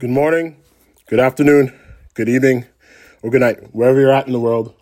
good 0.00 0.08
morning, 0.08 0.56
good 1.08 1.20
afternoon, 1.20 1.78
good 2.14 2.26
evening, 2.26 2.64
or 3.20 3.28
good 3.28 3.42
night, 3.42 3.74
wherever 3.74 4.00
you're 4.00 4.10
at 4.10 4.26
in 4.26 4.32
the 4.32 4.40
world. 4.40 4.74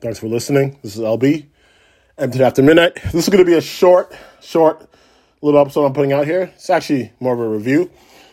Thanks 0.00 0.20
for 0.20 0.28
listening. 0.28 0.78
This 0.80 0.94
is 0.94 1.02
LB. 1.02 1.46
And 2.16 2.32
today 2.32 2.44
after 2.44 2.62
midnight, 2.62 3.02
this 3.02 3.16
is 3.16 3.28
going 3.28 3.44
to 3.44 3.50
be 3.50 3.56
a 3.56 3.60
short, 3.60 4.16
short 4.40 4.88
little 5.42 5.60
episode 5.60 5.86
I'm 5.86 5.92
putting 5.92 6.12
out 6.12 6.24
here. 6.24 6.52
It's 6.54 6.70
actually 6.70 7.10
more 7.18 7.34
of 7.34 7.40
a 7.40 7.48
review. 7.48 7.90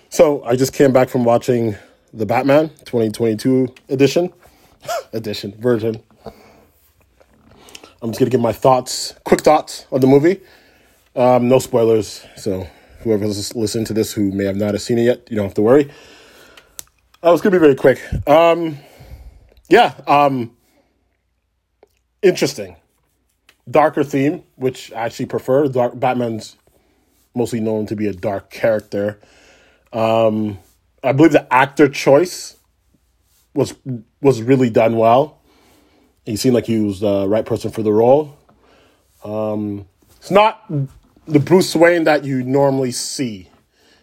So 0.10 0.44
I 0.44 0.56
just 0.56 0.74
came 0.74 0.94
back 0.94 1.10
from 1.10 1.24
watching 1.24 1.76
the 2.14 2.28
Batman 2.28 2.70
2022 2.86 3.74
edition, 3.90 4.32
edition, 5.14 5.60
version. 5.60 6.04
I'm 6.24 8.12
just 8.12 8.20
going 8.20 8.30
to 8.30 8.30
give 8.30 8.42
my 8.42 8.54
thoughts, 8.54 9.16
quick 9.24 9.42
thoughts 9.42 9.88
on 9.92 10.02
the 10.02 10.08
movie. 10.08 10.40
Um, 11.16 11.50
no 11.50 11.58
spoilers, 11.58 12.24
so 12.36 12.68
whoever's 13.00 13.56
listening 13.56 13.86
to 13.86 13.94
this 13.94 14.14
who 14.14 14.32
may 14.32 14.46
have 14.46 14.56
not 14.56 14.74
have 14.74 14.82
seen 14.82 14.98
it 14.98 15.04
yet, 15.04 15.28
you 15.30 15.36
don't 15.36 15.46
have 15.46 15.54
to 15.56 15.62
worry. 15.62 15.90
I 17.22 17.32
was 17.32 17.42
gonna 17.42 17.56
be 17.56 17.60
very 17.60 17.76
quick. 17.76 18.00
Um, 18.28 18.78
yeah, 19.70 19.94
um, 20.08 20.56
interesting, 22.22 22.76
darker 23.70 24.04
theme, 24.04 24.44
which 24.56 24.92
I 24.94 25.06
actually 25.06 25.26
prefer. 25.26 25.68
Dark 25.68 26.00
Batman's 26.00 26.58
mostly 27.36 27.60
known 27.60 27.86
to 27.88 27.96
be 27.96 28.08
a 28.08 28.14
dark 28.14 28.50
character. 28.50 29.20
Um, 29.94 30.60
I 31.04 31.12
believe 31.12 31.32
the 31.32 31.52
actor 31.54 31.88
choice 31.88 32.58
was 33.54 33.76
was 34.22 34.42
really 34.42 34.70
done 34.70 34.98
well. 34.98 35.40
He 36.26 36.36
seemed 36.36 36.56
like 36.56 36.66
he 36.66 36.80
was 36.80 37.00
the 37.00 37.28
right 37.28 37.46
person 37.46 37.72
for 37.72 37.84
the 37.84 37.94
role. 37.94 38.38
Um, 39.24 39.88
it's 40.18 40.32
not 40.32 40.70
the 41.28 41.40
Bruce 41.40 41.76
Wayne 41.76 42.06
that 42.06 42.24
you 42.24 42.44
normally 42.44 42.92
see 42.92 43.50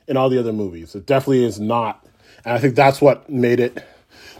in 0.06 0.16
all 0.16 0.28
the 0.28 0.38
other 0.38 0.52
movies. 0.52 0.94
It 0.94 1.06
definitely 1.06 1.44
is 1.44 1.58
not, 1.58 2.04
and 2.44 2.54
I 2.54 2.58
think 2.58 2.74
that's 2.74 3.00
what 3.00 3.28
made 3.30 3.60
it. 3.60 3.84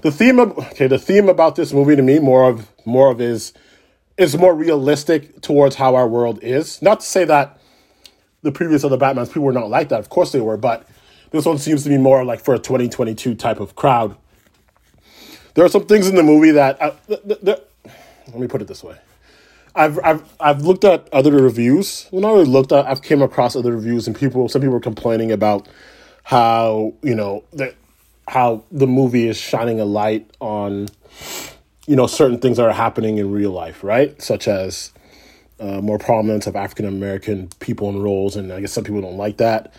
The 0.03 0.13
theme 0.13 0.39
of 0.39 0.59
okay, 0.59 0.87
the 0.87 0.99
theme 0.99 1.29
about 1.29 1.57
this 1.57 1.73
movie 1.73 1.97
to 1.97 2.03
me 2.03 2.19
more 2.19 2.49
of 2.49 2.71
more 2.85 3.11
of 3.11 3.21
is 3.21 3.55
is 4.19 4.37
more 4.37 4.55
realistic 4.55 5.41
towards 5.41 5.77
how 5.77 5.95
our 5.95 6.07
world 6.07 6.39
is. 6.43 6.83
Not 6.83 7.01
to 7.01 7.07
say 7.07 7.25
that 7.25 7.59
the 8.43 8.53
previous 8.53 8.85
other 8.85 8.99
Batmans 8.99 9.29
people 9.29 9.43
were 9.43 9.53
not 9.53 9.71
like 9.71 9.89
that. 9.89 10.01
Of 10.01 10.11
course 10.11 10.33
they 10.33 10.41
were, 10.41 10.59
but 10.59 10.87
this 11.31 11.47
one 11.47 11.59
seems 11.59 11.83
to 11.85 11.89
be 11.89 11.99
more 11.99 12.25
like 12.25 12.41
for 12.41 12.55
a 12.55 12.59
2022 12.59 13.35
type 13.35 13.59
of 13.59 13.75
crowd. 13.75 14.17
There 15.55 15.65
are 15.65 15.69
some 15.69 15.87
things 15.87 16.09
in 16.09 16.17
the 16.17 16.23
movie 16.23 16.51
that 16.51 16.81
uh, 16.83 16.93
let 17.09 18.35
me 18.35 18.47
put 18.47 18.61
it 18.61 18.69
this 18.69 18.85
way. 18.85 18.97
I've 19.75 19.99
I've 20.05 20.23
I've 20.39 20.63
looked 20.63 20.85
at 20.85 21.09
other 21.13 21.33
reviews. 21.33 22.07
When 22.11 22.25
I 22.25 22.31
really 22.31 22.45
looked 22.45 22.73
at, 22.73 22.87
I've 22.87 23.03
came 23.03 23.23
across 23.23 23.57
other 23.57 23.73
reviews, 23.73 24.07
and 24.07 24.17
people, 24.17 24.49
some 24.49 24.61
people 24.61 24.75
were 24.75 24.81
complaining 24.81 25.33
about 25.33 25.69
how 26.23 26.95
you 27.03 27.15
know 27.15 27.45
that 27.55 27.75
how 28.29 28.65
the 28.71 28.87
movie 28.87 29.29
is 29.29 29.37
shining 29.37 29.81
a 29.81 29.85
light 29.85 30.31
on 30.41 30.89
you 31.87 31.97
know 31.97 32.07
certain 32.07 32.39
things 32.39 32.57
that 32.57 32.67
are 32.67 32.73
happening 32.73 33.19
in 33.19 33.33
real 33.33 33.51
life, 33.51 33.83
right? 33.83 34.21
Such 34.23 34.47
as 34.47 34.93
uh, 35.59 35.81
more 35.81 35.99
prominence 35.99 36.47
of 36.47 36.55
African 36.55 36.87
American 36.87 37.49
people 37.59 37.89
in 37.89 38.01
roles, 38.01 38.37
and 38.37 38.53
I 38.53 38.61
guess 38.61 38.73
some 38.73 38.85
people 38.85 39.01
don't 39.01 39.17
like 39.17 39.39
that. 39.39 39.75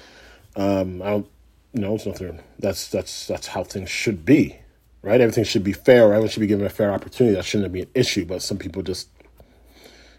Um, 0.58 1.02
I 1.02 1.10
don't, 1.10 1.28
know, 1.74 1.96
it's 1.96 2.06
nothing. 2.06 2.42
That's 2.60 2.90
that's 2.90 3.28
that's 3.28 3.48
how 3.48 3.64
things 3.64 3.90
should 3.90 4.26
be, 4.26 4.58
right? 5.02 5.22
Everything 5.22 5.46
should 5.46 5.64
be 5.64 5.74
fair. 5.74 6.06
Everyone 6.06 6.30
should 6.30 6.42
be 6.42 6.48
given 6.48 6.66
a 6.66 6.70
fair 6.70 6.92
opportunity. 6.92 7.36
That 7.36 7.46
shouldn't 7.46 7.72
be 7.72 7.82
an 7.82 7.90
issue. 7.94 8.26
But 8.26 8.42
some 8.42 8.58
people 8.58 8.82
just 8.84 9.08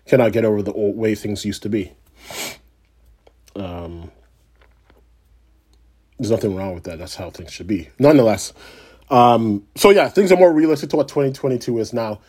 cannot 0.06 0.32
get 0.32 0.44
over 0.44 0.62
the 0.62 0.72
old 0.72 0.96
way 0.96 1.14
things 1.14 1.44
used 1.44 1.62
to 1.62 1.68
be. 1.68 1.92
Um, 3.54 4.10
there's 6.18 6.30
nothing 6.30 6.54
wrong 6.54 6.74
with 6.74 6.84
that. 6.84 6.98
That's 6.98 7.14
how 7.14 7.30
things 7.30 7.52
should 7.52 7.66
be. 7.66 7.88
Nonetheless, 7.98 8.52
um, 9.10 9.66
so 9.76 9.90
yeah, 9.90 10.08
things 10.08 10.32
are 10.32 10.36
more 10.36 10.52
realistic 10.52 10.90
to 10.90 10.96
what 10.96 11.08
2022 11.08 11.78
is 11.78 11.92
now. 11.92 12.20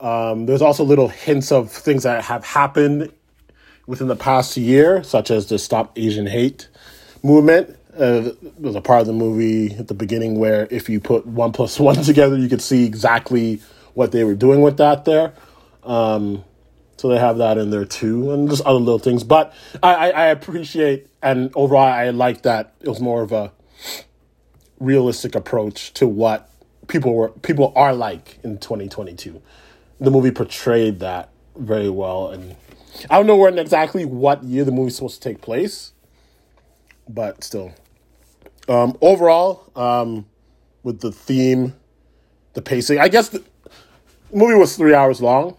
Um, 0.00 0.46
there's 0.46 0.62
also 0.62 0.84
little 0.84 1.08
hints 1.08 1.52
of 1.52 1.70
things 1.70 2.02
that 2.02 2.24
have 2.24 2.44
happened 2.44 3.12
within 3.86 4.08
the 4.08 4.16
past 4.16 4.56
year, 4.56 5.02
such 5.02 5.30
as 5.30 5.46
the 5.46 5.58
Stop 5.58 5.96
Asian 5.96 6.26
Hate 6.26 6.68
movement. 7.22 7.76
Uh, 7.94 8.30
there's 8.58 8.74
a 8.74 8.80
part 8.80 9.00
of 9.00 9.06
the 9.06 9.12
movie 9.12 9.74
at 9.74 9.88
the 9.88 9.94
beginning 9.94 10.38
where 10.38 10.68
if 10.70 10.88
you 10.88 11.00
put 11.00 11.26
one 11.26 11.52
plus 11.52 11.80
one 11.80 11.96
together, 12.02 12.36
you 12.36 12.48
could 12.48 12.62
see 12.62 12.84
exactly 12.84 13.60
what 13.94 14.12
they 14.12 14.24
were 14.24 14.34
doing 14.34 14.60
with 14.60 14.76
that 14.76 15.04
there. 15.04 15.32
Um, 15.84 16.44
so 16.96 17.08
they 17.08 17.18
have 17.18 17.38
that 17.38 17.58
in 17.58 17.70
there 17.70 17.84
too, 17.84 18.32
and 18.32 18.48
just 18.48 18.64
other 18.64 18.78
little 18.78 18.98
things. 18.98 19.22
But 19.24 19.52
I, 19.82 19.94
I, 19.94 20.08
I 20.08 20.26
appreciate 20.26 21.08
and 21.26 21.50
overall 21.56 21.82
I 21.82 22.10
like 22.10 22.42
that 22.42 22.74
it 22.80 22.88
was 22.88 23.00
more 23.00 23.22
of 23.22 23.32
a 23.32 23.52
realistic 24.78 25.34
approach 25.34 25.92
to 25.94 26.06
what 26.06 26.50
people 26.86 27.14
were 27.14 27.30
people 27.30 27.72
are 27.74 27.94
like 27.94 28.38
in 28.44 28.58
2022. 28.58 29.42
The 29.98 30.10
movie 30.10 30.30
portrayed 30.30 31.00
that 31.00 31.30
very 31.56 31.90
well, 31.90 32.28
and 32.28 32.54
I 33.10 33.16
don't 33.16 33.26
know 33.26 33.36
when 33.36 33.58
exactly 33.58 34.04
what 34.04 34.44
year 34.44 34.64
the 34.64 34.70
movie's 34.70 34.94
supposed 34.94 35.20
to 35.20 35.28
take 35.28 35.40
place, 35.40 35.92
but 37.08 37.42
still. 37.42 37.72
Um, 38.68 38.96
overall, 39.00 39.70
um, 39.76 40.26
with 40.82 41.00
the 41.00 41.12
theme, 41.12 41.74
the 42.54 42.62
pacing, 42.62 42.98
I 42.98 43.08
guess 43.08 43.28
the 43.30 43.42
movie 44.32 44.54
was 44.54 44.76
three 44.76 44.94
hours 44.94 45.20
long. 45.20 45.56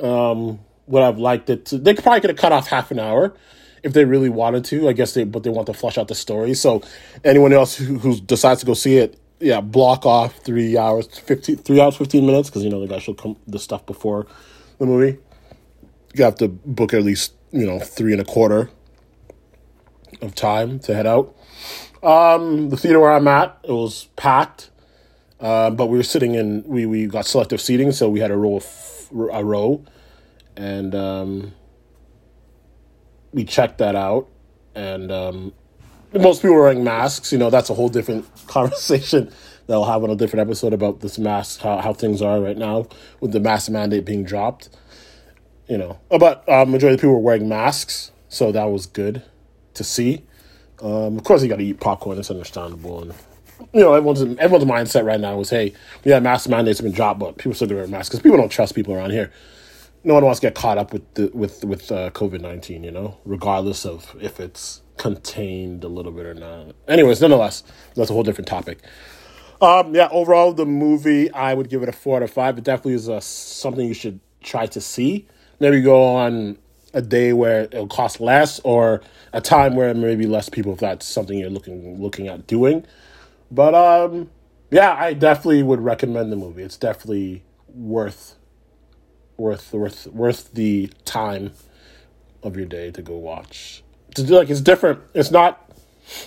Um, 0.00 0.60
would 0.86 1.02
have 1.02 1.18
liked 1.18 1.50
it 1.50 1.66
to. 1.66 1.78
They 1.78 1.94
probably 1.94 2.20
could 2.20 2.30
have 2.30 2.38
cut 2.38 2.52
off 2.52 2.68
half 2.68 2.90
an 2.90 2.98
hour 2.98 3.34
if 3.82 3.92
they 3.92 4.04
really 4.04 4.28
wanted 4.28 4.64
to. 4.66 4.88
I 4.88 4.92
guess 4.92 5.14
they, 5.14 5.24
but 5.24 5.42
they 5.42 5.50
want 5.50 5.66
to 5.66 5.74
flush 5.74 5.98
out 5.98 6.08
the 6.08 6.14
story. 6.14 6.54
So 6.54 6.82
anyone 7.24 7.52
else 7.52 7.76
who, 7.76 7.98
who 7.98 8.20
decides 8.20 8.60
to 8.60 8.66
go 8.66 8.74
see 8.74 8.96
it, 8.98 9.18
yeah, 9.40 9.60
block 9.60 10.06
off 10.06 10.36
three 10.38 10.76
hours, 10.76 11.06
15, 11.06 11.58
three 11.58 11.80
hours, 11.80 11.96
fifteen 11.96 12.26
minutes 12.26 12.48
because 12.48 12.62
you 12.62 12.70
know 12.70 12.80
the 12.80 12.86
guys 12.86 13.02
should 13.02 13.18
come 13.18 13.36
the 13.46 13.58
stuff 13.58 13.84
before 13.86 14.26
the 14.78 14.86
movie. 14.86 15.18
You 16.14 16.24
have 16.24 16.36
to 16.36 16.48
book 16.48 16.94
at 16.94 17.02
least 17.02 17.34
you 17.52 17.66
know 17.66 17.78
three 17.78 18.12
and 18.12 18.20
a 18.20 18.24
quarter 18.24 18.70
of 20.22 20.34
time 20.34 20.78
to 20.80 20.94
head 20.94 21.06
out. 21.06 21.36
Um, 22.02 22.68
the 22.70 22.76
theater 22.76 23.00
where 23.00 23.12
I'm 23.12 23.26
at, 23.28 23.58
it 23.64 23.72
was 23.72 24.08
packed. 24.16 24.70
Uh, 25.40 25.70
but 25.70 25.86
we 25.86 25.98
were 25.98 26.04
sitting 26.04 26.34
in 26.34 26.62
we, 26.64 26.86
we 26.86 27.06
got 27.06 27.26
selective 27.26 27.60
seating, 27.60 27.92
so 27.92 28.08
we 28.08 28.20
had 28.20 28.30
a 28.30 28.36
row 28.36 28.56
of, 28.56 29.08
a 29.32 29.44
row 29.44 29.84
and 30.56 30.94
um, 30.94 31.54
we 33.32 33.44
checked 33.44 33.78
that 33.78 33.94
out. 33.94 34.28
And 34.74 35.10
um, 35.12 35.52
most 36.12 36.42
people 36.42 36.56
wearing 36.56 36.84
masks. 36.84 37.32
You 37.32 37.38
know, 37.38 37.50
that's 37.50 37.70
a 37.70 37.74
whole 37.74 37.88
different 37.88 38.26
conversation 38.46 39.30
that 39.66 39.74
I'll 39.74 39.84
have 39.84 40.04
on 40.04 40.10
a 40.10 40.16
different 40.16 40.46
episode 40.46 40.72
about 40.72 41.00
this 41.00 41.18
mask, 41.18 41.60
how, 41.60 41.78
how 41.78 41.92
things 41.92 42.22
are 42.22 42.40
right 42.40 42.56
now 42.56 42.86
with 43.20 43.32
the 43.32 43.40
mask 43.40 43.70
mandate 43.70 44.04
being 44.04 44.24
dropped. 44.24 44.68
You 45.68 45.78
know, 45.78 45.98
but 46.10 46.46
uh, 46.46 46.66
majority 46.66 46.94
of 46.94 47.00
people 47.00 47.14
were 47.14 47.20
wearing 47.20 47.48
masks, 47.48 48.12
so 48.28 48.52
that 48.52 48.64
was 48.64 48.84
good 48.84 49.22
to 49.72 49.82
see. 49.82 50.26
Um, 50.82 51.16
of 51.16 51.24
course, 51.24 51.42
you 51.42 51.48
got 51.48 51.56
to 51.56 51.64
eat 51.64 51.80
popcorn. 51.80 52.18
It's 52.18 52.30
understandable, 52.30 53.00
and 53.00 53.14
you 53.72 53.80
know, 53.80 53.94
everyone's 53.94 54.20
everyone's 54.38 54.70
mindset 54.70 55.06
right 55.06 55.18
now 55.18 55.40
is, 55.40 55.48
hey, 55.48 55.72
yeah, 56.04 56.20
mask 56.20 56.50
mandates 56.50 56.80
have 56.80 56.84
been 56.84 56.92
dropped, 56.92 57.18
but 57.18 57.38
people 57.38 57.54
still 57.54 57.68
wear 57.68 57.86
masks 57.86 58.10
because 58.10 58.22
people 58.22 58.36
don't 58.36 58.50
trust 58.50 58.74
people 58.74 58.92
around 58.92 59.12
here 59.12 59.32
no 60.04 60.14
one 60.14 60.24
wants 60.24 60.40
to 60.40 60.46
get 60.46 60.54
caught 60.54 60.78
up 60.78 60.92
with 60.92 61.14
the, 61.14 61.30
with 61.34 61.64
with 61.64 61.90
uh, 61.90 62.10
COVID 62.10 62.40
nineteen. 62.40 62.84
You 62.84 62.90
know, 62.90 63.18
regardless 63.24 63.84
of 63.84 64.14
if 64.20 64.38
it's 64.38 64.82
contained 64.96 65.82
a 65.82 65.88
little 65.88 66.12
bit 66.12 66.26
or 66.26 66.34
not. 66.34 66.74
Anyways, 66.86 67.20
nonetheless, 67.20 67.64
that's 67.96 68.10
a 68.10 68.12
whole 68.12 68.22
different 68.22 68.46
topic. 68.46 68.78
Um, 69.60 69.94
yeah, 69.94 70.08
overall, 70.10 70.52
the 70.52 70.66
movie 70.66 71.30
I 71.32 71.54
would 71.54 71.70
give 71.70 71.82
it 71.82 71.88
a 71.88 71.92
four 71.92 72.18
out 72.18 72.22
of 72.22 72.30
five. 72.30 72.58
It 72.58 72.64
definitely 72.64 72.94
is 72.94 73.08
a, 73.08 73.20
something 73.20 73.86
you 73.86 73.94
should 73.94 74.20
try 74.42 74.66
to 74.66 74.80
see. 74.80 75.26
Maybe 75.58 75.80
go 75.80 76.02
on 76.02 76.58
a 76.92 77.02
day 77.02 77.32
where 77.32 77.62
it'll 77.62 77.88
cost 77.88 78.20
less, 78.20 78.60
or 78.60 79.00
a 79.32 79.40
time 79.40 79.74
where 79.74 79.94
maybe 79.94 80.26
less 80.26 80.48
people 80.48 80.74
if 80.74 80.80
that's 80.80 81.06
something 81.06 81.38
you're 81.38 81.50
looking 81.50 82.00
looking 82.00 82.28
at 82.28 82.46
doing. 82.46 82.84
But 83.50 83.74
um, 83.74 84.30
yeah, 84.70 84.94
I 84.94 85.14
definitely 85.14 85.62
would 85.62 85.80
recommend 85.80 86.30
the 86.30 86.36
movie. 86.36 86.62
It's 86.62 86.76
definitely 86.76 87.44
worth 87.68 88.36
worth 89.36 89.72
worth 89.72 90.06
worth 90.08 90.52
the 90.52 90.90
time 91.04 91.52
of 92.42 92.56
your 92.56 92.66
day 92.66 92.90
to 92.90 93.02
go 93.02 93.16
watch. 93.16 93.82
To 94.14 94.22
do 94.22 94.36
like 94.36 94.50
it's 94.50 94.60
different. 94.60 95.00
It's 95.14 95.30
not. 95.30 95.60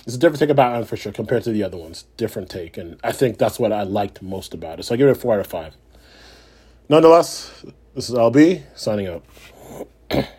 It's 0.04 0.16
a 0.16 0.18
different 0.18 0.40
take 0.40 0.50
about 0.50 0.88
for 0.88 0.96
sure 0.96 1.12
compared 1.12 1.44
to 1.44 1.52
the 1.52 1.62
other 1.62 1.76
ones. 1.76 2.04
Different 2.16 2.50
take, 2.50 2.76
and 2.76 2.98
I 3.04 3.12
think 3.12 3.38
that's 3.38 3.58
what 3.58 3.72
I 3.72 3.84
liked 3.84 4.20
most 4.22 4.52
about 4.52 4.80
it. 4.80 4.84
So 4.84 4.94
I 4.94 4.98
give 4.98 5.08
it 5.08 5.12
a 5.12 5.14
four 5.14 5.34
out 5.34 5.40
of 5.40 5.46
five. 5.46 5.76
Nonetheless, 6.88 7.64
this 7.94 8.08
is 8.08 8.14
LB 8.14 8.64
signing 8.74 9.06
out. 9.06 9.24